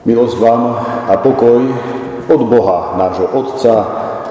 Milosť 0.00 0.40
vám 0.40 0.62
a 1.12 1.14
pokoj 1.20 1.60
od 2.24 2.40
Boha, 2.48 2.96
nášho 2.96 3.28
Otca 3.36 3.76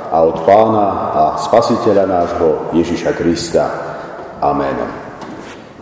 a 0.10 0.18
od 0.26 0.42
Pána 0.42 0.88
a 1.14 1.24
Spasiteľa 1.38 2.10
nášho 2.10 2.74
Ježiša 2.74 3.14
Krista. 3.14 3.70
Amen. 4.42 4.74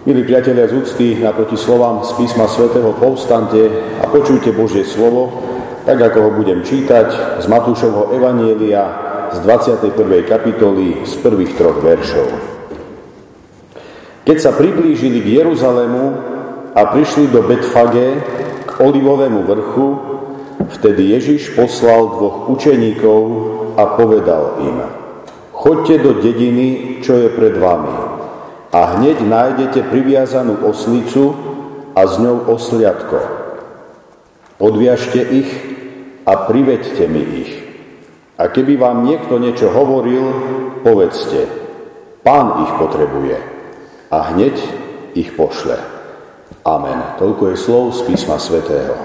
Milí 0.04 0.28
priatelia 0.28 0.68
z 0.68 0.84
úcty, 0.84 1.16
naproti 1.24 1.56
slovám 1.56 2.04
z 2.04 2.20
písma 2.20 2.52
svätého 2.52 2.92
povstante 3.00 3.64
a 4.04 4.12
počujte 4.12 4.52
Božie 4.52 4.84
slovo, 4.84 5.32
tak 5.88 6.04
ako 6.04 6.20
ho 6.20 6.30
budem 6.36 6.68
čítať 6.68 7.40
z 7.40 7.46
Matúšovho 7.48 8.12
Evanielia 8.12 8.92
z 9.32 9.40
21. 9.40 9.88
kapitoly 10.28 11.08
z 11.08 11.14
prvých 11.24 11.56
troch 11.56 11.80
veršov. 11.80 12.28
Keď 14.28 14.36
sa 14.36 14.52
priblížili 14.52 15.24
k 15.24 15.40
Jeruzalému, 15.40 16.36
a 16.78 16.94
prišli 16.94 17.34
do 17.34 17.42
Betfage 17.42 18.22
Olivovému 18.80 19.44
vrchu, 19.44 19.88
vtedy 20.78 21.18
Ježiš 21.18 21.58
poslal 21.58 22.18
dvoch 22.18 22.50
učeníkov 22.54 23.22
a 23.78 23.98
povedal 23.98 24.62
im, 24.64 24.78
chodte 25.54 25.98
do 26.02 26.18
dediny, 26.22 27.00
čo 27.02 27.18
je 27.18 27.30
pred 27.34 27.58
vami 27.58 28.08
a 28.72 29.00
hneď 29.00 29.24
nájdete 29.24 29.90
priviazanú 29.90 30.68
oslicu 30.68 31.34
a 31.96 32.06
s 32.06 32.20
ňou 32.20 32.52
osliadko. 32.52 33.20
Odviažte 34.62 35.22
ich 35.24 35.50
a 36.28 36.46
priveďte 36.46 37.06
mi 37.10 37.24
ich. 37.42 37.52
A 38.38 38.54
keby 38.54 38.78
vám 38.78 39.02
niekto 39.08 39.42
niečo 39.42 39.74
hovoril, 39.74 40.30
povedzte, 40.86 41.50
pán 42.22 42.70
ich 42.70 42.72
potrebuje 42.78 43.38
a 44.14 44.18
hneď 44.34 44.56
ich 45.18 45.34
pošle. 45.34 45.97
Amen. 46.68 47.16
Toľko 47.16 47.44
je 47.52 47.56
slov 47.56 47.96
z 47.96 48.00
písma 48.12 48.36
svätého. 48.36 48.96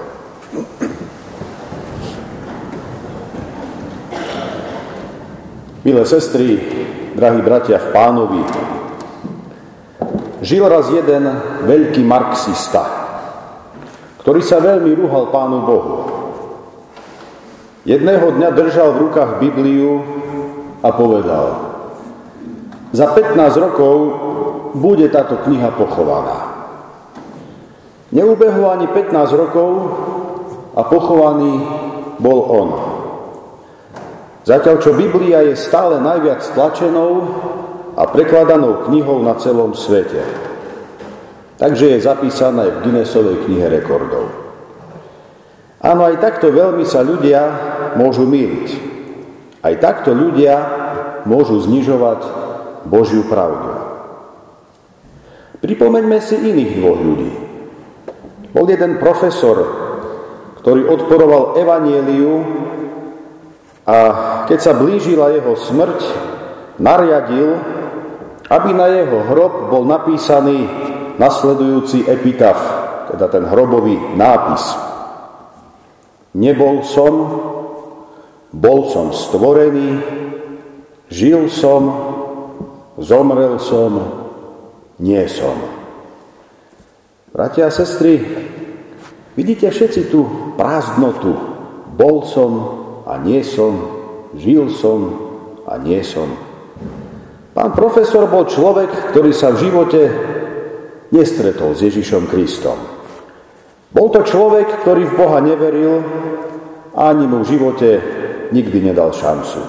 Milé 5.82 6.02
sestry, 6.06 6.62
drahí 7.18 7.42
bratia 7.42 7.78
v 7.78 7.88
pánovi, 7.90 8.42
žil 10.42 10.62
raz 10.66 10.86
jeden 10.94 11.26
veľký 11.66 12.06
marxista, 12.06 12.86
ktorý 14.22 14.42
sa 14.42 14.62
veľmi 14.62 14.94
rúhal 14.94 15.34
pánu 15.34 15.58
Bohu. 15.66 15.94
Jedného 17.82 18.30
dňa 18.38 18.54
držal 18.54 18.94
v 18.94 19.10
rukách 19.10 19.42
Bibliu 19.42 20.06
a 20.86 20.94
povedal, 20.94 21.46
za 22.94 23.10
15 23.10 23.34
rokov 23.58 23.96
bude 24.78 25.10
táto 25.10 25.42
kniha 25.42 25.74
pochovaná. 25.74 26.51
Neubehlo 28.12 28.68
ani 28.68 28.86
15 28.92 29.40
rokov 29.40 29.70
a 30.76 30.84
pochovaný 30.84 31.64
bol 32.20 32.38
on. 32.44 32.68
Zatiaľ, 34.44 34.76
čo 34.84 34.92
Biblia 34.92 35.40
je 35.48 35.56
stále 35.56 35.96
najviac 36.02 36.44
tlačenou 36.52 37.12
a 37.96 38.04
prekladanou 38.10 38.84
knihou 38.90 39.24
na 39.24 39.38
celom 39.40 39.72
svete. 39.72 40.20
Takže 41.56 41.94
je 41.94 42.04
zapísaná 42.04 42.68
v 42.68 42.80
Guinnessovej 42.84 43.46
knihe 43.46 43.70
rekordov. 43.70 44.28
Áno, 45.78 46.04
aj 46.04 46.18
takto 46.18 46.50
veľmi 46.50 46.82
sa 46.84 47.06
ľudia 47.06 47.40
môžu 47.94 48.26
míliť. 48.26 48.68
Aj 49.62 49.74
takto 49.78 50.10
ľudia 50.10 50.58
môžu 51.22 51.62
znižovať 51.62 52.20
Božiu 52.86 53.24
pravdu. 53.30 53.78
Pripomeňme 55.62 56.18
si 56.18 56.34
iných 56.34 56.72
dvoch 56.82 56.98
ľudí. 56.98 57.51
Bol 58.52 58.68
jeden 58.68 59.00
profesor, 59.00 59.56
ktorý 60.60 60.86
odporoval 60.92 61.56
evanieliu 61.56 62.32
a 63.88 63.96
keď 64.46 64.58
sa 64.60 64.72
blížila 64.76 65.32
jeho 65.32 65.56
smrť, 65.56 66.00
nariadil, 66.76 67.56
aby 68.52 68.70
na 68.76 68.86
jeho 68.92 69.24
hrob 69.26 69.72
bol 69.72 69.88
napísaný 69.88 70.68
nasledujúci 71.16 72.04
epitaf, 72.04 72.60
teda 73.08 73.26
ten 73.32 73.44
hrobový 73.48 73.96
nápis. 74.14 74.64
Nebol 76.36 76.84
som, 76.84 77.14
bol 78.52 78.88
som 78.92 79.12
stvorený, 79.12 80.00
žil 81.08 81.48
som, 81.48 81.82
zomrel 83.00 83.56
som, 83.60 83.92
nie 85.00 85.24
som. 85.28 85.81
Bratia 87.32 87.64
a 87.64 87.72
sestry, 87.72 88.20
vidíte 89.32 89.72
všetci 89.72 90.12
tú 90.12 90.52
prázdnotu. 90.60 91.32
Bol 91.96 92.28
som 92.28 92.52
a 93.08 93.16
nie 93.24 93.40
som, 93.40 93.72
žil 94.36 94.68
som 94.68 95.00
a 95.64 95.80
nie 95.80 96.04
som. 96.04 96.28
Pán 97.56 97.72
profesor 97.72 98.28
bol 98.28 98.44
človek, 98.44 99.16
ktorý 99.16 99.32
sa 99.32 99.48
v 99.48 99.64
živote 99.64 100.00
nestretol 101.08 101.72
s 101.72 101.80
Ježišom 101.80 102.28
Kristom. 102.28 102.76
Bol 103.88 104.12
to 104.12 104.28
človek, 104.28 104.84
ktorý 104.84 105.08
v 105.08 105.16
Boha 105.16 105.40
neveril 105.40 106.04
a 106.92 107.16
ani 107.16 107.24
mu 107.24 107.40
v 107.40 107.48
živote 107.48 107.90
nikdy 108.52 108.92
nedal 108.92 109.08
šancu. 109.08 109.60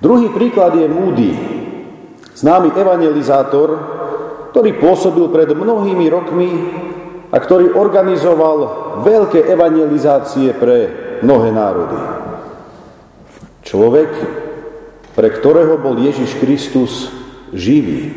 Druhý 0.00 0.32
príklad 0.32 0.72
je 0.72 0.88
Moody, 0.88 1.32
známy 2.32 2.72
evangelizátor, 2.72 3.68
ktorý 4.56 4.72
pôsobil 4.80 5.28
pred 5.28 5.52
mnohými 5.52 6.08
rokmi 6.08 6.48
a 7.28 7.36
ktorý 7.36 7.76
organizoval 7.76 8.58
veľké 9.04 9.52
evangelizácie 9.52 10.56
pre 10.56 10.76
mnohé 11.20 11.52
národy. 11.52 12.00
Človek, 13.68 14.08
pre 15.12 15.28
ktorého 15.28 15.76
bol 15.76 16.00
Ježiš 16.00 16.40
Kristus 16.40 17.12
živý. 17.52 18.16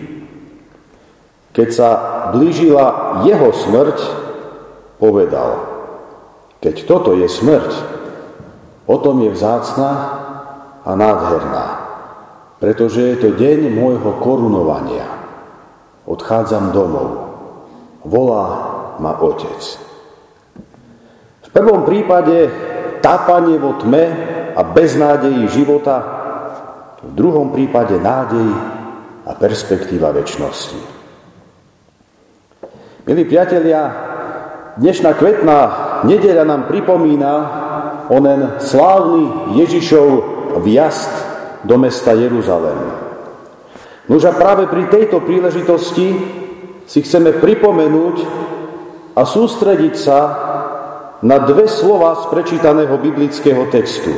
Keď 1.52 1.70
sa 1.76 1.90
blížila 2.32 3.20
jeho 3.28 3.52
smrť, 3.52 4.00
povedal, 4.96 5.60
keď 6.64 6.88
toto 6.88 7.20
je 7.20 7.28
smrť, 7.28 7.72
potom 8.88 9.28
je 9.28 9.36
vzácna 9.36 9.92
a 10.88 10.92
nádherná, 10.96 11.68
pretože 12.64 13.04
je 13.04 13.28
to 13.28 13.36
deň 13.36 13.76
môjho 13.76 14.24
korunovania 14.24 15.19
odchádzam 16.10 16.74
domov. 16.74 17.30
Volá 18.02 18.46
ma 18.98 19.14
otec. 19.22 19.62
V 21.46 21.50
prvom 21.54 21.86
prípade 21.86 22.50
tápanie 23.06 23.62
vo 23.62 23.78
tme 23.78 24.06
a 24.58 24.62
beznádeji 24.66 25.46
života, 25.54 25.98
v 27.06 27.14
druhom 27.14 27.54
prípade 27.54 27.96
nádej 28.02 28.50
a 29.24 29.32
perspektíva 29.38 30.10
väčšnosti. 30.12 30.82
Milí 33.06 33.24
priatelia, 33.26 33.82
dnešná 34.78 35.14
kvetná 35.16 35.58
nedeľa 36.06 36.44
nám 36.46 36.62
pripomína 36.68 37.34
onen 38.10 38.60
slávny 38.60 39.54
Ježišov 39.58 40.08
vjazd 40.66 41.14
do 41.64 41.78
mesta 41.78 42.14
Jeruzalém. 42.14 43.09
Nož 44.10 44.26
a 44.26 44.34
práve 44.34 44.66
pri 44.66 44.90
tejto 44.90 45.22
príležitosti 45.22 46.08
si 46.90 47.00
chceme 47.06 47.38
pripomenúť 47.38 48.18
a 49.14 49.22
sústrediť 49.22 49.94
sa 49.94 50.20
na 51.22 51.38
dve 51.46 51.70
slova 51.70 52.18
z 52.18 52.34
prečítaného 52.34 52.98
biblického 52.98 53.70
textu. 53.70 54.10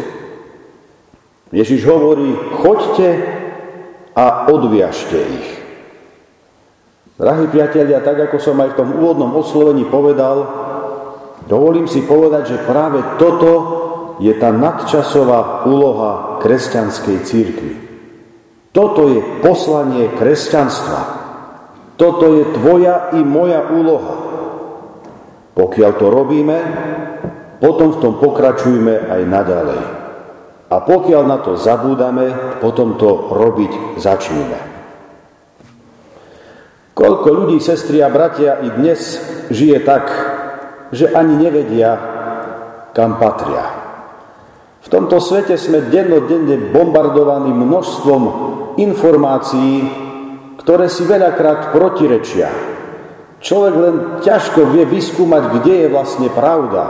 Ježiš 1.51 1.83
hovorí, 1.83 2.31
choďte 2.63 3.09
a 4.15 4.47
odviažte 4.47 5.19
ich. 5.19 5.49
Drahí 7.19 7.51
priatelia, 7.51 7.99
tak 7.99 8.31
ako 8.31 8.39
som 8.39 8.55
aj 8.63 8.71
v 8.71 8.77
tom 8.79 8.89
úvodnom 8.95 9.35
oslovení 9.35 9.83
povedal, 9.91 10.47
dovolím 11.51 11.91
si 11.91 12.07
povedať, 12.07 12.55
že 12.55 12.63
práve 12.63 13.03
toto 13.19 13.51
je 14.23 14.31
tá 14.39 14.55
nadčasová 14.55 15.67
úloha 15.67 16.39
kresťanskej 16.39 17.17
církvy. 17.27 17.90
Toto 18.71 19.11
je 19.11 19.19
poslanie 19.43 20.07
kresťanstva. 20.15 21.01
Toto 21.99 22.39
je 22.39 22.43
tvoja 22.55 23.11
i 23.13 23.21
moja 23.21 23.67
úloha. 23.67 24.15
Pokiaľ 25.51 25.91
to 25.99 26.07
robíme, 26.07 26.57
potom 27.59 27.93
v 27.93 27.99
tom 27.99 28.13
pokračujme 28.17 29.11
aj 29.11 29.21
naďalej. 29.27 29.81
A 30.71 30.75
pokiaľ 30.79 31.23
na 31.27 31.37
to 31.43 31.59
zabúdame, 31.59 32.31
potom 32.63 32.95
to 32.95 33.35
robiť 33.35 33.99
začneme. 33.99 34.59
Koľko 36.95 37.27
ľudí, 37.27 37.59
sestri 37.59 37.99
a 37.99 38.07
bratia, 38.07 38.63
i 38.63 38.71
dnes 38.71 39.19
žije 39.51 39.83
tak, 39.83 40.07
že 40.95 41.11
ani 41.11 41.35
nevedia, 41.35 41.99
kam 42.95 43.19
patria. 43.19 43.67
V 44.81 44.87
tomto 44.87 45.19
svete 45.19 45.59
sme 45.59 45.91
dennodenne 45.91 46.71
bombardovaní 46.71 47.51
množstvom 47.51 48.23
informácií, 48.77 49.87
ktoré 50.61 50.87
si 50.87 51.03
veľakrát 51.03 51.73
protirečia. 51.73 52.47
Človek 53.41 53.73
len 53.73 53.95
ťažko 54.21 54.69
vie 54.69 54.85
vyskúmať, 54.85 55.43
kde 55.57 55.73
je 55.85 55.87
vlastne 55.89 56.29
pravda. 56.29 56.83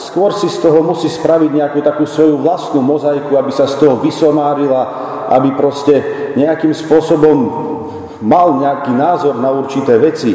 Skôr 0.00 0.32
si 0.32 0.48
z 0.48 0.64
toho 0.64 0.80
musí 0.80 1.12
spraviť 1.12 1.50
nejakú 1.52 1.84
takú 1.84 2.08
svoju 2.08 2.40
vlastnú 2.40 2.80
mozaiku, 2.80 3.36
aby 3.36 3.52
sa 3.52 3.68
z 3.68 3.76
toho 3.76 4.00
vysomárila, 4.00 4.82
aby 5.28 5.52
proste 5.52 6.00
nejakým 6.32 6.72
spôsobom 6.72 7.36
mal 8.24 8.56
nejaký 8.56 8.96
názor 8.96 9.36
na 9.36 9.52
určité 9.52 10.00
veci. 10.00 10.32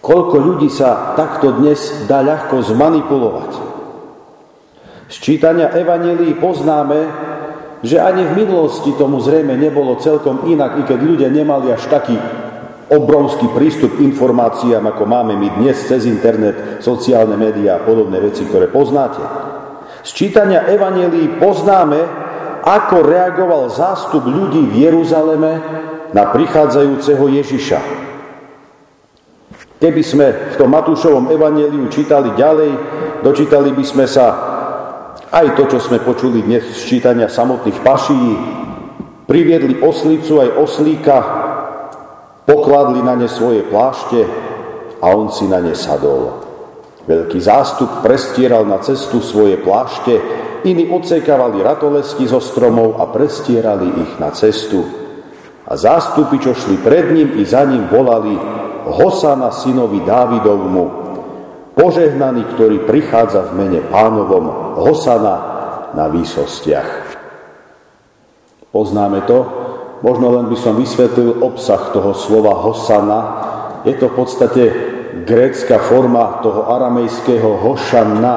Koľko 0.00 0.36
ľudí 0.40 0.72
sa 0.72 1.12
takto 1.12 1.60
dnes 1.60 2.08
dá 2.08 2.24
ľahko 2.24 2.64
zmanipulovať. 2.64 3.50
Z 5.12 5.16
čítania 5.20 5.76
Evangelii 5.76 6.40
poznáme, 6.40 6.98
že 7.80 7.96
ani 7.96 8.28
v 8.28 8.44
minulosti 8.44 8.92
tomu 8.96 9.20
zrejme 9.24 9.56
nebolo 9.56 9.96
celkom 9.96 10.44
inak, 10.48 10.80
i 10.80 10.82
keď 10.84 10.98
ľudia 11.00 11.28
nemali 11.32 11.72
až 11.72 11.88
taký 11.88 12.16
obrovský 12.90 13.46
prístup 13.54 13.96
k 13.96 14.04
informáciám, 14.10 14.82
ako 14.82 15.06
máme 15.06 15.38
my 15.38 15.48
dnes 15.62 15.78
cez 15.86 16.04
internet, 16.10 16.82
sociálne 16.82 17.38
médiá 17.38 17.78
a 17.78 17.84
podobné 17.86 18.18
veci, 18.18 18.44
ktoré 18.44 18.66
poznáte. 18.68 19.22
Z 20.02 20.10
čítania 20.12 20.66
Evangelii 20.66 21.38
poznáme, 21.38 22.00
ako 22.60 22.96
reagoval 23.00 23.72
zástup 23.72 24.26
ľudí 24.26 24.68
v 24.68 24.90
Jeruzaleme 24.90 25.52
na 26.12 26.28
prichádzajúceho 26.28 27.24
Ježiša. 27.40 27.80
Keby 29.80 30.02
sme 30.04 30.26
v 30.52 30.54
tom 30.60 30.68
Matúšovom 30.76 31.32
evaneliu 31.32 31.88
čítali 31.88 32.36
ďalej, 32.36 32.70
dočítali 33.24 33.72
by 33.72 33.84
sme 33.86 34.04
sa 34.04 34.49
aj 35.30 35.46
to, 35.54 35.62
čo 35.70 35.78
sme 35.78 36.02
počuli 36.02 36.42
dnes 36.42 36.66
z 36.74 36.80
čítania 36.90 37.30
samotných 37.30 37.78
paší, 37.86 38.22
priviedli 39.30 39.78
oslicu 39.78 40.42
aj 40.42 40.50
oslíka, 40.58 41.18
Pokladli 42.50 42.98
na 42.98 43.14
ne 43.14 43.30
svoje 43.30 43.62
plášte 43.62 44.26
a 44.98 45.06
on 45.14 45.30
si 45.30 45.46
na 45.46 45.62
ne 45.62 45.70
sadol. 45.70 46.42
Veľký 47.06 47.38
zástup 47.38 48.02
prestieral 48.02 48.66
na 48.66 48.82
cestu 48.82 49.22
svoje 49.22 49.54
plášte, 49.54 50.18
iní 50.66 50.90
odsekávali 50.90 51.62
ratolesky 51.62 52.26
zo 52.26 52.42
stromov 52.42 52.98
a 52.98 53.06
prestierali 53.06 53.86
ich 54.02 54.12
na 54.18 54.34
cestu. 54.34 54.82
A 55.62 55.78
zástupy, 55.78 56.42
čo 56.42 56.50
šli 56.50 56.82
pred 56.82 57.14
ním 57.14 57.38
i 57.38 57.46
za 57.46 57.62
ním, 57.62 57.86
volali 57.86 58.34
Hosana 58.98 59.54
synovi 59.54 60.02
Dávidovmu, 60.02 61.09
požehnaný, 61.74 62.56
ktorý 62.56 62.86
prichádza 62.86 63.50
v 63.50 63.66
mene 63.66 63.80
pánovom, 63.90 64.76
Hosana 64.80 65.36
na 65.94 66.06
výsostiach. 66.06 67.18
Poznáme 68.70 69.26
to, 69.26 69.38
Možno 70.00 70.32
len 70.32 70.48
by 70.48 70.56
som 70.56 70.80
vysvetlil 70.80 71.44
obsah 71.44 71.92
toho 71.92 72.16
slova 72.16 72.56
hosana. 72.56 73.20
Je 73.84 73.92
to 74.00 74.08
v 74.08 74.16
podstate 74.16 74.62
grécka 75.28 75.76
forma 75.76 76.40
toho 76.40 76.72
aramejského 76.72 77.60
hošana 77.60 78.36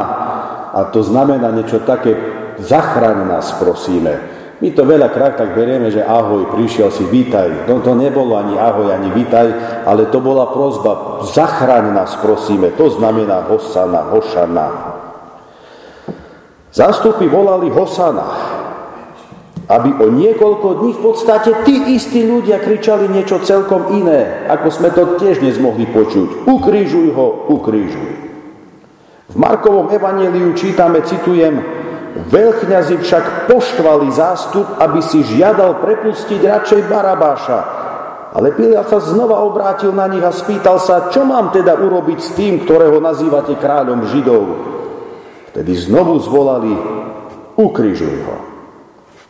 a 0.76 0.92
to 0.92 1.00
znamená 1.00 1.56
niečo 1.56 1.80
také, 1.88 2.16
zachraň 2.60 3.32
nás 3.32 3.56
prosíme. 3.56 4.33
My 4.64 4.72
to 4.72 4.88
veľakrát 4.88 5.36
tak 5.36 5.60
berieme, 5.60 5.92
že 5.92 6.00
ahoj, 6.00 6.56
prišiel 6.56 6.88
si, 6.88 7.04
vítaj. 7.12 7.68
No 7.68 7.84
to 7.84 8.00
nebolo 8.00 8.40
ani 8.40 8.56
ahoj, 8.56 8.96
ani 8.96 9.12
vítaj, 9.12 9.52
ale 9.84 10.08
to 10.08 10.24
bola 10.24 10.48
prozba, 10.56 11.20
zachraň 11.36 11.92
nás 11.92 12.16
prosíme. 12.24 12.72
To 12.80 12.88
znamená 12.88 13.44
hosana, 13.52 14.08
hošana. 14.08 14.68
Zástupy 16.72 17.28
volali 17.28 17.68
hosana 17.76 18.56
aby 19.64 19.96
o 19.96 20.12
niekoľko 20.12 20.84
dní 20.84 20.92
v 21.00 21.02
podstate 21.02 21.52
tí 21.64 21.96
istí 21.96 22.28
ľudia 22.28 22.60
kričali 22.60 23.08
niečo 23.08 23.40
celkom 23.40 23.96
iné, 23.96 24.44
ako 24.52 24.68
sme 24.68 24.92
to 24.92 25.16
tiež 25.16 25.40
dnes 25.40 25.56
mohli 25.56 25.88
počuť. 25.88 26.44
Ukrižuj 26.44 27.16
ho, 27.16 27.48
ukrižuj. 27.48 28.12
V 29.32 29.36
Markovom 29.40 29.88
evaneliu 29.88 30.52
čítame, 30.52 31.00
citujem, 31.08 31.83
Veľkňazi 32.14 33.02
však 33.02 33.50
poštvali 33.50 34.14
zástup, 34.14 34.70
aby 34.78 35.02
si 35.02 35.26
žiadal 35.26 35.82
prepustiť 35.82 36.46
radšej 36.46 36.82
Barabáša. 36.86 37.60
Ale 38.34 38.54
Pilát 38.54 38.86
sa 38.90 39.02
znova 39.02 39.42
obrátil 39.46 39.94
na 39.94 40.10
nich 40.10 40.22
a 40.22 40.34
spýtal 40.34 40.78
sa, 40.82 41.10
čo 41.10 41.26
mám 41.26 41.50
teda 41.54 41.78
urobiť 41.78 42.20
s 42.22 42.30
tým, 42.38 42.66
ktorého 42.66 43.02
nazývate 43.02 43.58
kráľom 43.58 44.10
Židov. 44.10 44.46
Vtedy 45.54 45.74
znovu 45.78 46.18
zvolali, 46.22 46.74
ukrižuj 47.58 48.18
ho. 48.26 48.38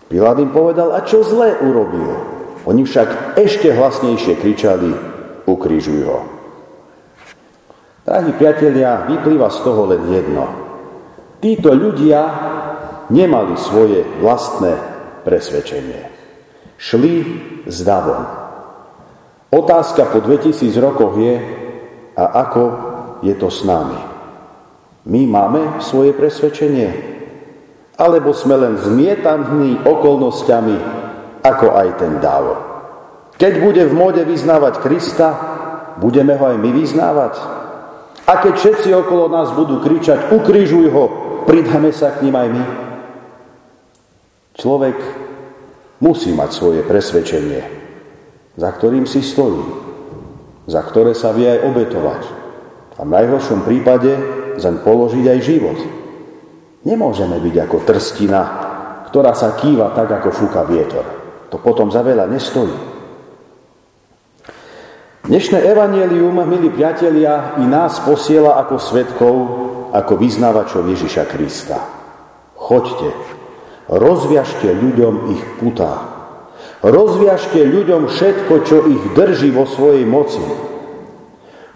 Pilát 0.07 0.39
im 0.39 0.51
povedal, 0.51 0.95
a 0.95 1.03
čo 1.03 1.24
zlé 1.24 1.56
urobil? 1.63 2.15
Oni 2.63 2.88
však 2.88 3.35
ešte 3.35 3.75
hlasnejšie 3.75 4.39
kričali, 4.39 4.91
ukrižuj 5.47 6.01
ho. 6.07 6.19
Drahí 8.03 8.31
priatelia, 8.35 9.07
vyplýva 9.07 9.47
z 9.51 9.59
toho 9.63 9.88
len 9.88 10.03
jedno. 10.12 10.47
Títo 11.44 11.75
ľudia 11.75 12.24
nemali 13.13 13.54
svoje 13.62 14.01
vlastné 14.18 14.74
presvedčenie. 15.21 16.10
Šli 16.81 17.15
s 17.69 17.86
davom. 17.86 18.25
Otázka 19.54 20.10
po 20.10 20.25
2000 20.25 20.74
rokoch 20.81 21.13
je, 21.21 21.33
a 22.18 22.25
ako 22.50 22.63
je 23.21 23.33
to 23.38 23.54
s 23.54 23.62
nami? 23.62 24.01
My 25.06 25.21
máme 25.30 25.77
svoje 25.86 26.18
presvedčenie? 26.18 27.13
alebo 27.98 28.33
sme 28.33 28.57
len 28.57 28.74
zmietaní 28.81 29.86
okolnostiami, 29.86 30.77
ako 31.45 31.68
aj 31.77 31.88
ten 32.01 32.18
dáv. 32.18 32.45
Keď 33.38 33.54
bude 33.62 33.83
v 33.86 33.94
móde 33.94 34.21
vyznávať 34.25 34.81
Krista, 34.81 35.30
budeme 36.01 36.33
ho 36.38 36.45
aj 36.50 36.57
my 36.57 36.69
vyznávať. 36.74 37.33
A 38.24 38.39
keď 38.39 38.54
všetci 38.56 38.89
okolo 38.95 39.27
nás 39.30 39.51
budú 39.54 39.83
kričať, 39.83 40.31
ukrižuj 40.31 40.88
ho, 40.89 41.06
pridáme 41.44 41.92
sa 41.92 42.16
k 42.16 42.25
ním 42.25 42.36
aj 42.39 42.48
my. 42.50 42.63
Človek 44.54 44.98
musí 45.98 46.30
mať 46.30 46.50
svoje 46.54 46.82
presvedčenie, 46.86 47.62
za 48.54 48.70
ktorým 48.70 49.10
si 49.10 49.26
stojí, 49.26 49.66
za 50.70 50.82
ktoré 50.86 51.18
sa 51.18 51.34
vie 51.34 51.50
aj 51.50 51.60
obetovať. 51.74 52.22
A 52.98 53.02
v 53.02 53.14
najhoršom 53.18 53.66
prípade 53.66 54.14
zaň 54.62 54.86
položiť 54.86 55.26
aj 55.26 55.40
život. 55.42 55.80
Nemôžeme 56.86 57.42
byť 57.42 57.56
ako 57.66 57.78
trstina, 57.82 58.42
ktorá 59.10 59.34
sa 59.34 59.58
kýva 59.58 59.96
tak, 59.98 60.22
ako 60.22 60.30
fúka 60.30 60.62
vietor. 60.70 61.06
To 61.50 61.58
potom 61.58 61.90
za 61.90 62.06
veľa 62.06 62.30
nestojí. 62.30 62.94
Dnešné 65.24 65.64
evanelium, 65.64 66.36
milí 66.44 66.68
priatelia, 66.68 67.56
i 67.58 67.66
nás 67.66 68.04
posiela 68.04 68.60
ako 68.60 68.76
svetkov, 68.76 69.36
ako 69.96 70.14
vyznávačov 70.20 70.83
Ježiša 70.83 71.24
Krista. 71.31 71.80
Choďte, 72.60 73.16
rozviažte 73.97 74.73
ľuďom 74.73 75.14
ich 75.38 75.44
putá. 75.62 76.09
Rozviažte 76.83 77.64
ľuďom 77.64 78.12
všetko, 78.12 78.54
čo 78.68 78.78
ich 78.90 79.04
drží 79.16 79.54
vo 79.56 79.64
svojej 79.64 80.04
moci. 80.04 80.44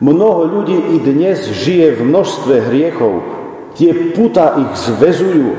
Mnoho 0.03 0.45
ľudí 0.45 0.77
i 0.93 0.97
dnes 1.01 1.47
žije 1.47 1.97
v 1.97 2.01
množstve 2.05 2.55
hriechov, 2.69 3.37
Tie 3.77 3.93
puta 4.17 4.57
ich 4.57 4.73
zvezujú. 4.89 5.53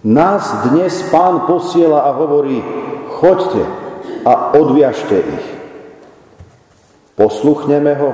Nás 0.00 0.48
dnes 0.72 0.96
pán 1.12 1.44
posiela 1.44 2.08
a 2.08 2.16
hovorí, 2.16 2.64
choďte 3.20 3.68
a 4.24 4.56
odviažte 4.56 5.20
ich. 5.20 5.46
Posluchneme 7.20 7.92
ho, 8.00 8.10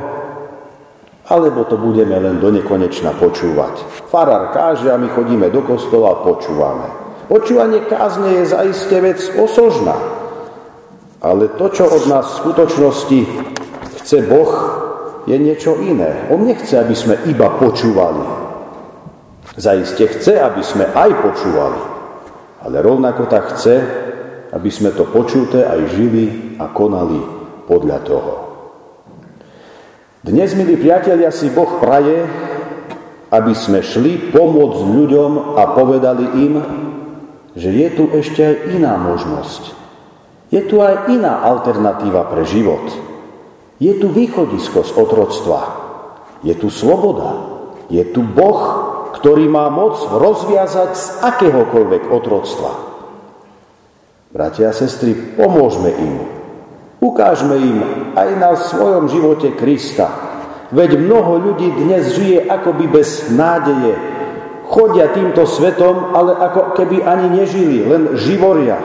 alebo 1.31 1.62
to 1.62 1.79
budeme 1.79 2.19
len 2.19 2.43
do 2.43 2.50
nekonečna 2.50 3.14
počúvať. 3.23 3.87
Farár 4.11 4.50
káže 4.50 4.91
a 4.91 4.99
my 4.99 5.07
chodíme 5.14 5.47
do 5.55 5.62
kostola 5.62 6.19
a 6.19 6.23
počúvame. 6.26 7.01
Počúvanie 7.33 7.89
kázne 7.89 8.45
je 8.45 8.53
zaiste 8.53 8.93
vec 9.01 9.17
osožná, 9.41 9.97
ale 11.25 11.49
to, 11.57 11.73
čo 11.73 11.89
od 11.89 12.05
nás 12.05 12.29
v 12.29 12.41
skutočnosti 12.45 13.21
chce 14.05 14.29
Boh, 14.29 14.53
je 15.25 15.41
niečo 15.41 15.81
iné. 15.81 16.29
On 16.29 16.45
nechce, 16.45 16.77
aby 16.77 16.93
sme 16.93 17.17
iba 17.25 17.49
počúvali, 17.57 18.43
Zaiste 19.53 20.09
chce, 20.09 20.41
aby 20.41 20.65
sme 20.65 20.89
aj 20.97 21.12
počúvali, 21.21 21.81
ale 22.65 22.77
rovnako 22.81 23.29
tak 23.29 23.53
chce, 23.53 23.85
aby 24.49 24.71
sme 24.73 24.97
to 24.97 25.05
počuté 25.05 25.69
aj 25.69 25.93
žili 25.93 26.57
a 26.57 26.73
konali 26.73 27.21
podľa 27.69 27.99
toho. 28.01 28.33
Dnes, 30.25 30.57
milí 30.57 30.81
priatelia, 30.81 31.29
si 31.29 31.53
Boh 31.53 31.81
praje, 31.81 32.25
aby 33.29 33.53
sme 33.53 33.85
šli 33.85 34.33
pomôcť 34.33 34.81
ľuďom 34.89 35.57
a 35.57 35.62
povedali 35.77 36.25
im, 36.49 36.55
že 37.56 37.68
je 37.68 37.88
tu 37.92 38.04
ešte 38.12 38.40
aj 38.40 38.56
iná 38.76 38.97
možnosť. 38.97 39.76
Je 40.52 40.61
tu 40.68 40.85
aj 40.85 41.09
iná 41.09 41.40
alternatíva 41.44 42.28
pre 42.28 42.44
život. 42.44 42.85
Je 43.80 43.97
tu 43.97 44.12
východisko 44.12 44.85
z 44.85 44.92
otroctva. 44.94 45.61
Je 46.44 46.52
tu 46.56 46.68
sloboda. 46.68 47.49
Je 47.88 48.04
tu 48.12 48.21
Boh, 48.21 48.61
ktorý 49.16 49.49
má 49.49 49.68
moc 49.68 50.00
rozviazať 50.12 50.90
z 50.97 51.06
akéhokoľvek 51.25 52.09
otroctva. 52.09 52.73
Bratia 54.32 54.73
a 54.73 54.76
sestry, 54.76 55.12
pomôžme 55.12 55.92
im. 55.92 56.14
Ukážme 57.04 57.56
im 57.59 57.78
aj 58.16 58.28
na 58.40 58.56
svojom 58.56 59.12
živote 59.12 59.52
Krista. 59.59 60.09
Veď 60.73 60.97
mnoho 60.97 61.52
ľudí 61.52 61.68
dnes 61.68 62.16
žije 62.16 62.49
akoby 62.49 62.88
bez 62.88 63.28
nádeje. 63.28 63.92
Chodia 64.69 65.11
týmto 65.11 65.42
svetom, 65.42 66.14
ale 66.14 66.38
ako 66.38 66.76
keby 66.78 67.02
ani 67.02 67.42
nežili, 67.42 67.83
len 67.83 68.14
živoria. 68.14 68.78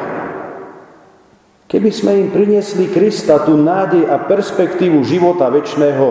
Keby 1.67 1.89
sme 1.91 2.12
im 2.15 2.27
priniesli 2.31 2.88
Krista, 2.88 3.43
tú 3.43 3.60
nádej 3.60 4.07
a 4.07 4.24
perspektívu 4.24 5.03
života 5.03 5.51
väčšného, 5.51 6.05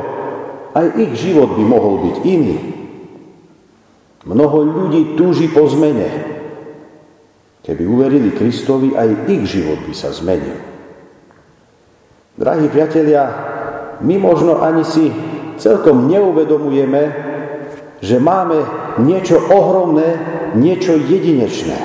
aj 0.76 0.86
ich 1.00 1.12
život 1.16 1.56
by 1.56 1.64
mohol 1.64 1.94
byť 2.04 2.16
iný. 2.28 2.56
Mnoho 4.26 4.58
ľudí 4.66 5.16
túži 5.16 5.48
po 5.48 5.64
zmene. 5.70 6.34
Keby 7.62 7.82
uverili 7.86 8.30
Kristovi, 8.34 8.92
aj 8.92 9.30
ich 9.30 9.42
život 9.48 9.80
by 9.86 9.94
sa 9.96 10.12
zmenil. 10.12 10.60
Drahí 12.36 12.68
priatelia, 12.68 13.24
my 14.04 14.14
možno 14.20 14.60
ani 14.60 14.84
si 14.84 15.08
celkom 15.56 16.04
neuvedomujeme, 16.04 17.02
že 18.00 18.20
máme 18.20 18.64
niečo 19.00 19.40
ohromné, 19.40 20.08
niečo 20.56 20.96
jedinečné. 20.96 21.78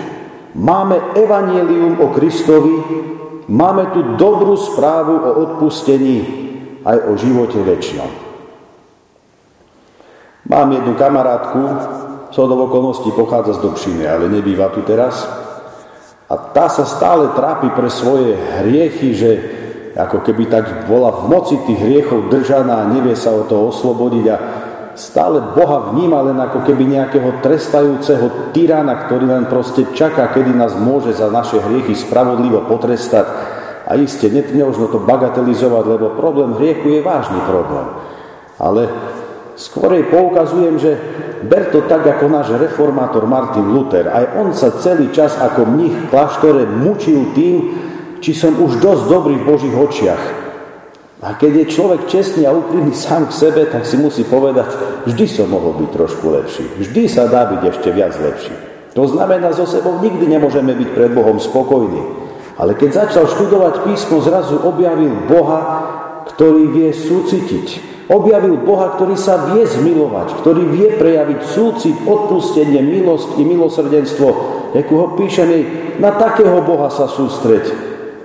Máme 0.52 1.16
evanielium 1.16 2.04
o 2.04 2.12
Kristovi, 2.12 2.76
máme 3.48 3.96
tu 3.96 4.20
dobrú 4.20 4.60
správu 4.60 5.16
o 5.16 5.32
odpustení 5.48 6.20
aj 6.84 6.98
o 7.08 7.14
živote 7.16 7.60
väčšnom. 7.64 8.12
Mám 10.52 10.68
jednu 10.76 10.94
kamarátku, 11.00 11.62
do 12.32 12.56
okolností 12.64 13.12
pochádza 13.12 13.60
z 13.60 13.64
Dobšiny, 13.68 14.04
ale 14.08 14.32
nebýva 14.32 14.72
tu 14.72 14.82
teraz. 14.88 15.28
A 16.32 16.36
tá 16.56 16.72
sa 16.72 16.88
stále 16.88 17.36
trápi 17.36 17.76
pre 17.76 17.92
svoje 17.92 18.40
hriechy, 18.64 19.12
že 19.12 19.32
ako 19.92 20.24
keby 20.24 20.48
tak 20.48 20.88
bola 20.88 21.12
v 21.12 21.28
moci 21.28 21.60
tých 21.68 21.76
hriechov 21.76 22.32
držaná 22.32 22.88
nevie 22.88 23.20
sa 23.20 23.36
o 23.36 23.44
to 23.44 23.68
oslobodiť 23.68 24.26
a 24.32 24.38
stále 24.96 25.56
Boha 25.56 25.92
vníma 25.92 26.20
len 26.32 26.38
ako 26.40 26.64
keby 26.68 26.84
nejakého 26.88 27.40
trestajúceho 27.44 28.52
tyrana, 28.52 29.08
ktorý 29.08 29.26
len 29.28 29.46
proste 29.48 29.88
čaká, 29.96 30.32
kedy 30.32 30.52
nás 30.52 30.76
môže 30.76 31.16
za 31.16 31.32
naše 31.32 31.60
hriechy 31.60 31.96
spravodlivo 31.96 32.66
potrestať. 32.68 33.28
A 33.88 34.00
iste, 34.00 34.32
nemožno 34.32 34.88
to 34.88 35.04
bagatelizovať, 35.04 35.84
lebo 35.88 36.16
problém 36.16 36.56
hriechu 36.56 36.96
je 36.96 37.02
vážny 37.04 37.40
problém. 37.44 37.88
Ale 38.62 38.88
Skorej 39.62 40.10
poukazujem, 40.10 40.82
že 40.82 40.92
ber 41.46 41.70
to 41.70 41.86
tak 41.86 42.02
ako 42.02 42.26
náš 42.34 42.56
reformátor 42.58 43.30
Martin 43.30 43.70
Luther. 43.70 44.10
Aj 44.10 44.42
on 44.42 44.58
sa 44.58 44.74
celý 44.82 45.14
čas 45.14 45.38
ako 45.38 45.70
mních 45.70 45.94
v 45.94 46.10
kláštore 46.10 46.64
mučil 46.66 47.30
tým, 47.38 47.78
či 48.24 48.34
som 48.34 48.58
už 48.58 48.82
dosť 48.82 49.04
dobrý 49.06 49.38
v 49.38 49.46
Božích 49.48 49.76
očiach. 49.78 50.41
A 51.22 51.38
keď 51.38 51.52
je 51.54 51.74
človek 51.78 52.10
čestný 52.10 52.50
a 52.50 52.56
úprimný 52.56 52.98
sám 52.98 53.30
k 53.30 53.38
sebe, 53.38 53.62
tak 53.70 53.86
si 53.86 53.94
musí 54.02 54.26
povedať, 54.26 54.74
vždy 55.06 55.26
som 55.30 55.54
mohol 55.54 55.78
byť 55.86 55.90
trošku 55.94 56.26
lepší. 56.34 56.66
Vždy 56.82 57.04
sa 57.06 57.30
dá 57.30 57.46
byť 57.46 57.62
ešte 57.62 57.90
viac 57.94 58.18
lepší. 58.18 58.54
To 58.98 59.06
znamená, 59.06 59.54
so 59.54 59.70
sebou 59.70 60.02
nikdy 60.02 60.26
nemôžeme 60.26 60.74
byť 60.74 60.90
pred 60.98 61.12
Bohom 61.14 61.38
spokojní. 61.38 62.02
Ale 62.58 62.74
keď 62.74 63.06
začal 63.06 63.30
študovať 63.30 63.86
písmo, 63.86 64.18
zrazu 64.20 64.60
objavil 64.66 65.30
Boha, 65.30 65.62
ktorý 66.26 66.74
vie 66.74 66.90
súcitiť, 66.90 67.92
Objavil 68.12 68.60
Boha, 68.68 69.00
ktorý 69.00 69.16
sa 69.16 69.56
vie 69.56 69.64
zmilovať, 69.64 70.44
ktorý 70.44 70.68
vie 70.68 71.00
prejaviť 71.00 71.40
súcit, 71.48 71.96
odpustenie, 72.04 72.84
milosť 72.84 73.40
i 73.40 73.44
milosrdenstvo. 73.48 74.28
Ako 74.76 74.94
ho 75.00 75.08
píšeme, 75.16 75.64
na 75.96 76.12
takého 76.20 76.60
Boha 76.60 76.92
sa 76.92 77.08
sústreť, 77.08 77.72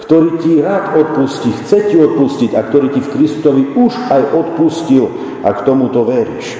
ktorý 0.06 0.38
ti 0.38 0.62
rád 0.62 0.96
odpustí, 0.96 1.50
chce 1.50 1.90
ti 1.90 1.96
odpustiť 1.98 2.54
a 2.54 2.62
ktorý 2.62 2.94
ti 2.94 3.02
v 3.02 3.12
Kristovi 3.12 3.62
už 3.74 3.92
aj 4.08 4.22
odpustil, 4.32 5.04
ak 5.42 5.66
tomuto 5.66 6.06
veríš. 6.06 6.56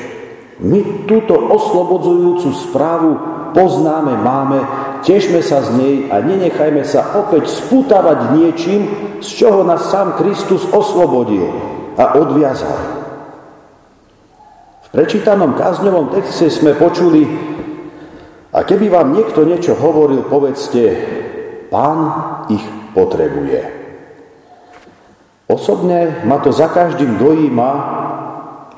My 0.60 1.06
túto 1.06 1.36
oslobodzujúcu 1.36 2.48
správu 2.68 3.10
poznáme, 3.54 4.18
máme, 4.18 4.58
tešme 5.06 5.40
sa 5.40 5.62
z 5.62 5.68
nej 5.78 5.94
a 6.10 6.18
nenechajme 6.20 6.82
sa 6.82 7.16
opäť 7.22 7.48
sputávať 7.48 8.34
niečím, 8.34 8.82
z 9.22 9.28
čoho 9.46 9.62
nás 9.62 9.88
sám 9.88 10.18
Kristus 10.18 10.66
oslobodil 10.68 11.46
a 11.96 12.18
odviazal 12.18 12.96
prečítanom 14.96 15.52
kázňovom 15.60 16.08
texte 16.08 16.48
sme 16.48 16.72
počuli, 16.72 17.28
a 18.56 18.64
keby 18.64 18.88
vám 18.88 19.12
niekto 19.12 19.44
niečo 19.44 19.76
hovoril, 19.76 20.24
povedzte, 20.24 20.96
pán 21.68 22.00
ich 22.48 22.64
potrebuje. 22.96 23.60
Osobne 25.46 26.24
ma 26.24 26.40
to 26.40 26.50
za 26.50 26.72
každým 26.72 27.20
dojíma, 27.20 27.70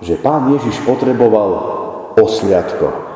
že 0.02 0.18
pán 0.18 0.50
Ježiš 0.52 0.82
potreboval 0.82 1.50
osliadko. 2.18 3.08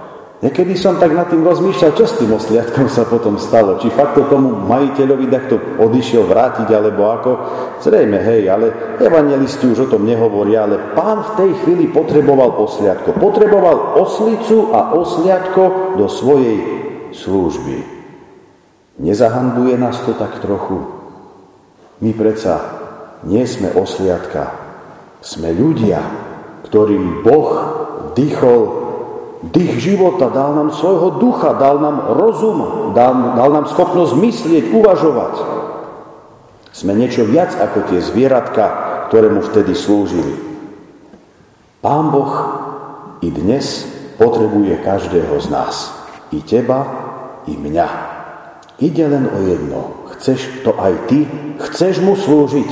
Niekedy 0.43 0.75
som 0.75 0.99
tak 0.99 1.15
nad 1.15 1.31
tým 1.31 1.47
rozmýšľal, 1.47 1.95
čo 1.95 2.03
s 2.03 2.19
tým 2.19 2.35
osliadkom 2.35 2.91
sa 2.91 3.07
potom 3.07 3.39
stalo. 3.39 3.79
Či 3.79 3.95
fakt 3.95 4.19
to 4.19 4.27
tomu 4.27 4.51
majiteľovi 4.67 5.31
takto 5.31 5.55
odišiel 5.79 6.27
vrátiť, 6.27 6.67
alebo 6.67 7.07
ako. 7.15 7.31
Zrejme, 7.79 8.19
hej, 8.19 8.51
ale 8.51 8.99
evangelisti 8.99 9.71
už 9.71 9.87
o 9.87 9.91
tom 9.95 10.03
nehovoria, 10.03 10.67
ale 10.67 10.99
pán 10.99 11.23
v 11.23 11.35
tej 11.39 11.51
chvíli 11.63 11.95
potreboval 11.95 12.59
osliadko. 12.59 13.15
Potreboval 13.23 14.03
oslicu 14.03 14.75
a 14.75 14.99
osliadko 14.99 15.95
do 15.95 16.11
svojej 16.11 16.59
služby. 17.15 18.02
Nezahanbuje 19.03 19.75
nás 19.83 19.99
to 20.07 20.15
tak 20.15 20.39
trochu? 20.39 20.79
My 21.99 22.15
predsa 22.15 22.63
nie 23.27 23.43
sme 23.51 23.75
osliadka. 23.75 24.55
Sme 25.19 25.51
ľudia, 25.51 25.99
ktorým 26.71 27.27
Boh 27.27 27.51
dýchol 28.15 28.61
dých 29.51 29.75
života, 29.83 30.31
dal 30.31 30.55
nám 30.55 30.71
svojho 30.71 31.19
ducha, 31.19 31.59
dal 31.59 31.83
nám 31.83 32.15
rozum, 32.15 32.95
dal, 32.95 33.35
dal 33.35 33.51
nám 33.51 33.67
schopnosť 33.75 34.15
myslieť, 34.15 34.65
uvažovať. 34.71 35.35
Sme 36.71 36.95
niečo 36.95 37.27
viac 37.27 37.59
ako 37.59 37.91
tie 37.91 37.99
zvieratka, 37.99 38.65
ktoré 39.11 39.35
mu 39.35 39.43
vtedy 39.43 39.75
slúžili. 39.75 40.39
Pán 41.83 42.15
Boh 42.15 42.33
i 43.19 43.35
dnes 43.35 43.83
potrebuje 44.15 44.79
každého 44.87 45.35
z 45.43 45.47
nás. 45.51 45.91
I 46.31 46.39
teba, 46.39 46.87
i 47.51 47.59
mňa. 47.59 48.12
Ide 48.81 49.05
len 49.09 49.29
o 49.29 49.39
jedno. 49.45 49.81
Chceš 50.17 50.65
to 50.65 50.73
aj 50.79 51.11
ty? 51.11 51.27
Chceš 51.59 52.01
mu 52.01 52.17
slúžiť? 52.17 52.71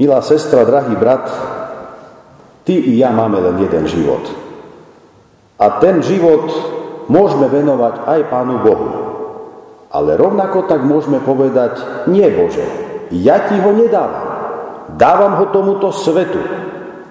Milá 0.00 0.24
sestra, 0.24 0.64
drahý 0.66 0.96
brat, 0.98 1.26
Ty 2.62 2.74
i 2.78 2.94
ja 2.94 3.10
máme 3.10 3.42
len 3.42 3.58
jeden 3.58 3.90
život. 3.90 4.22
A 5.58 5.82
ten 5.82 5.98
život 6.02 6.46
môžeme 7.10 7.50
venovať 7.50 8.06
aj 8.06 8.20
Pánu 8.30 8.56
Bohu. 8.62 8.88
Ale 9.90 10.14
rovnako 10.14 10.70
tak 10.70 10.86
môžeme 10.86 11.18
povedať, 11.20 12.06
nie 12.06 12.24
Bože, 12.30 12.64
ja 13.12 13.50
ti 13.50 13.58
ho 13.58 13.74
nedávam. 13.74 14.30
Dávam 14.94 15.42
ho 15.42 15.46
tomuto 15.50 15.90
svetu. 15.90 16.38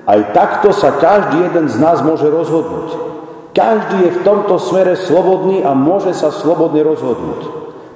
Aj 0.07 0.17
takto 0.33 0.73
sa 0.73 0.97
každý 0.97 1.51
jeden 1.51 1.67
z 1.69 1.77
nás 1.77 2.01
môže 2.01 2.25
rozhodnúť. 2.25 3.10
Každý 3.51 3.97
je 4.07 4.11
v 4.15 4.23
tomto 4.23 4.55
smere 4.63 4.95
slobodný 4.95 5.59
a 5.67 5.75
môže 5.75 6.15
sa 6.15 6.31
slobodne 6.31 6.87
rozhodnúť. 6.87 7.41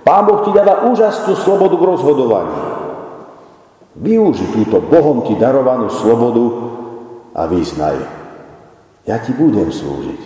Pán 0.04 0.28
Boh 0.28 0.44
ti 0.44 0.52
dáva 0.52 0.86
úžasnú 0.92 1.34
slobodu 1.40 1.80
k 1.80 1.88
rozhodovaní. 1.96 2.58
Využi 3.96 4.52
túto 4.52 4.84
Bohom 4.84 5.24
ti 5.24 5.40
darovanú 5.40 5.88
slobodu 5.88 6.46
a 7.32 7.48
vyznaj. 7.48 7.96
Ja 9.08 9.24
ti 9.24 9.32
budem 9.32 9.72
slúžiť. 9.72 10.22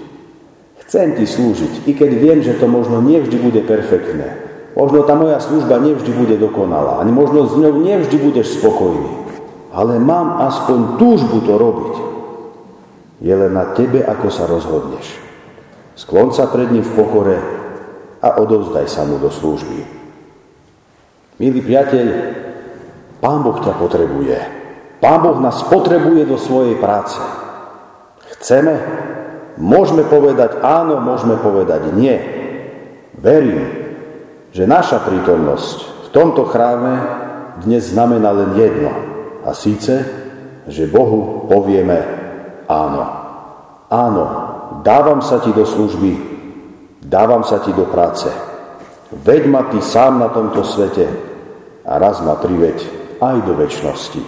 Chcem 0.89 1.13
ti 1.13 1.29
slúžiť, 1.29 1.85
i 1.85 1.93
keď 1.93 2.11
viem, 2.17 2.39
že 2.41 2.57
to 2.57 2.65
možno 2.65 2.97
nevždy 2.97 3.37
bude 3.37 3.61
perfektné. 3.61 4.41
Možno 4.73 5.05
tá 5.05 5.13
moja 5.13 5.37
služba 5.37 5.77
nevždy 5.77 6.09
bude 6.17 6.35
dokonalá, 6.41 6.97
ani 6.97 7.13
možno 7.13 7.45
s 7.45 7.53
ňou 7.53 7.77
nevždy 7.77 8.17
budeš 8.17 8.57
spokojný. 8.57 9.29
Ale 9.69 10.01
mám 10.01 10.41
aspoň 10.49 10.97
túžbu 10.97 11.45
to 11.45 11.53
robiť. 11.61 11.93
Je 13.19 13.35
len 13.35 13.51
na 13.51 13.75
tebe, 13.75 13.99
ako 13.99 14.27
sa 14.31 14.47
rozhodneš. 14.47 15.19
Sklon 15.99 16.31
sa 16.31 16.47
pred 16.47 16.71
ním 16.71 16.83
v 16.83 16.95
pokore 16.95 17.37
a 18.23 18.39
odovzdaj 18.39 18.87
sa 18.87 19.03
mu 19.03 19.19
do 19.19 19.27
služby. 19.27 19.83
Milý 21.39 21.59
priateľ, 21.63 22.07
Pán 23.19 23.43
Boh 23.43 23.59
ťa 23.59 23.75
potrebuje. 23.75 24.37
Pán 25.03 25.19
Boh 25.23 25.39
nás 25.43 25.63
potrebuje 25.67 26.27
do 26.27 26.39
svojej 26.39 26.79
práce. 26.79 27.19
Chceme? 28.39 28.79
Môžeme 29.59 30.07
povedať 30.07 30.63
áno, 30.63 31.03
môžeme 31.03 31.35
povedať 31.35 31.91
nie. 31.91 32.15
Verím, 33.19 33.67
že 34.55 34.63
naša 34.63 35.03
prítomnosť 35.03 36.07
v 36.07 36.09
tomto 36.15 36.47
chráme 36.47 36.95
dnes 37.59 37.91
znamená 37.91 38.31
len 38.31 38.55
jedno. 38.55 38.91
A 39.43 39.51
síce, 39.51 40.07
že 40.67 40.87
Bohu 40.87 41.47
povieme 41.51 42.18
áno. 42.69 43.03
Áno, 43.89 44.25
dávam 44.85 45.25
sa 45.25 45.41
ti 45.41 45.49
do 45.49 45.65
služby, 45.65 46.13
dávam 47.01 47.41
sa 47.41 47.57
ti 47.65 47.73
do 47.73 47.89
práce. 47.89 48.29
Veď 49.09 49.49
ma 49.49 49.65
ty 49.73 49.81
sám 49.81 50.21
na 50.21 50.29
tomto 50.29 50.61
svete 50.61 51.09
a 51.81 51.97
raz 51.97 52.21
ma 52.21 52.37
priveď 52.37 52.77
aj 53.17 53.37
do 53.49 53.57
väčšnosti. 53.57 54.21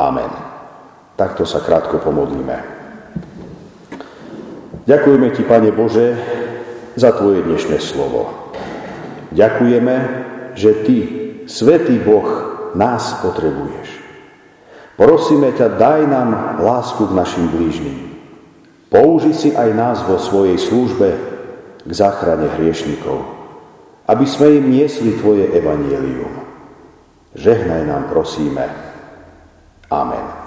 Amen. 0.00 0.32
Takto 1.20 1.44
sa 1.44 1.60
krátko 1.60 2.00
pomodlíme. 2.00 2.56
Ďakujeme 4.88 5.28
Ti, 5.30 5.42
Pane 5.46 5.70
Bože, 5.70 6.08
za 6.98 7.14
Tvoje 7.14 7.44
dnešné 7.46 7.78
slovo. 7.78 8.50
Ďakujeme, 9.30 9.94
že 10.58 10.70
Ty, 10.82 10.98
Svetý 11.46 12.02
Boh, 12.02 12.26
nás 12.74 13.20
potrebuješ. 13.22 14.01
Prosíme 14.96 15.56
ťa, 15.56 15.80
daj 15.80 16.00
nám 16.04 16.28
lásku 16.60 17.02
k 17.08 17.16
našim 17.16 17.48
blížnym. 17.48 18.12
Použi 18.92 19.32
si 19.32 19.50
aj 19.56 19.70
nás 19.72 19.98
vo 20.04 20.20
svojej 20.20 20.60
službe 20.60 21.08
k 21.82 21.90
záchrane 21.90 22.44
hriešnikov, 22.60 23.24
aby 24.04 24.24
sme 24.28 24.60
im 24.60 24.66
niesli 24.68 25.16
Tvoje 25.16 25.48
evanielium. 25.48 26.44
Žehnaj 27.32 27.82
nám, 27.88 28.12
prosíme. 28.12 28.68
Amen. 29.88 30.41